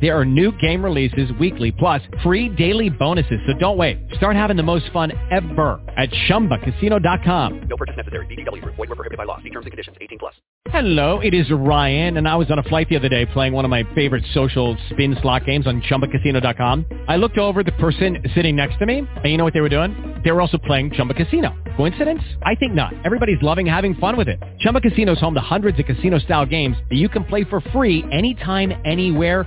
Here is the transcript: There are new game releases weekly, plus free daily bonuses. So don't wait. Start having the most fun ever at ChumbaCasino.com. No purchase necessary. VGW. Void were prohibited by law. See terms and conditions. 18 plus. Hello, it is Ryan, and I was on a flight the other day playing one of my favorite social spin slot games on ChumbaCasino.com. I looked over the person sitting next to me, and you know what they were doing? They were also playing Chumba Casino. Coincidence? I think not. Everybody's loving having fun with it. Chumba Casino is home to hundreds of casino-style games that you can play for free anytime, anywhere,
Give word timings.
There 0.00 0.18
are 0.18 0.24
new 0.24 0.52
game 0.58 0.84
releases 0.84 1.32
weekly, 1.40 1.72
plus 1.72 2.02
free 2.22 2.48
daily 2.50 2.90
bonuses. 2.90 3.40
So 3.46 3.54
don't 3.58 3.78
wait. 3.78 3.98
Start 4.14 4.36
having 4.36 4.56
the 4.56 4.62
most 4.62 4.90
fun 4.92 5.12
ever 5.30 5.80
at 5.96 6.10
ChumbaCasino.com. 6.28 7.68
No 7.68 7.76
purchase 7.76 7.96
necessary. 7.96 8.26
VGW. 8.26 8.62
Void 8.64 8.78
were 8.78 8.86
prohibited 8.88 9.16
by 9.16 9.24
law. 9.24 9.38
See 9.38 9.50
terms 9.50 9.64
and 9.64 9.72
conditions. 9.72 9.96
18 10.00 10.18
plus. 10.18 10.34
Hello, 10.70 11.18
it 11.20 11.32
is 11.32 11.50
Ryan, 11.50 12.18
and 12.18 12.28
I 12.28 12.36
was 12.36 12.50
on 12.50 12.58
a 12.58 12.62
flight 12.62 12.90
the 12.90 12.96
other 12.96 13.08
day 13.08 13.24
playing 13.24 13.54
one 13.54 13.64
of 13.64 13.70
my 13.70 13.84
favorite 13.94 14.22
social 14.34 14.76
spin 14.90 15.16
slot 15.22 15.46
games 15.46 15.66
on 15.66 15.80
ChumbaCasino.com. 15.80 16.84
I 17.08 17.16
looked 17.16 17.38
over 17.38 17.64
the 17.64 17.72
person 17.72 18.18
sitting 18.34 18.54
next 18.54 18.78
to 18.80 18.84
me, 18.86 18.98
and 18.98 19.24
you 19.24 19.38
know 19.38 19.44
what 19.44 19.54
they 19.54 19.62
were 19.62 19.70
doing? 19.70 20.20
They 20.22 20.30
were 20.30 20.42
also 20.42 20.58
playing 20.58 20.90
Chumba 20.90 21.14
Casino. 21.14 21.56
Coincidence? 21.74 22.22
I 22.42 22.54
think 22.54 22.74
not. 22.74 22.92
Everybody's 23.06 23.40
loving 23.40 23.66
having 23.66 23.94
fun 23.94 24.18
with 24.18 24.28
it. 24.28 24.42
Chumba 24.58 24.82
Casino 24.82 25.12
is 25.12 25.20
home 25.20 25.32
to 25.34 25.40
hundreds 25.40 25.78
of 25.78 25.86
casino-style 25.86 26.44
games 26.44 26.76
that 26.90 26.96
you 26.96 27.08
can 27.08 27.24
play 27.24 27.44
for 27.44 27.62
free 27.72 28.04
anytime, 28.12 28.72
anywhere, 28.84 29.46